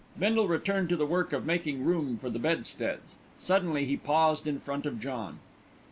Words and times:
Bindle 0.17 0.47
returned 0.47 0.89
to 0.89 0.95
the 0.95 1.05
work 1.05 1.31
of 1.31 1.45
making 1.45 1.85
room 1.85 2.17
for 2.17 2.27
the 2.31 2.39
bedsteads. 2.39 3.13
Suddenly 3.37 3.85
he 3.85 3.95
paused 3.97 4.47
in 4.47 4.57
front 4.59 4.87
of 4.87 4.99
John. 4.99 5.37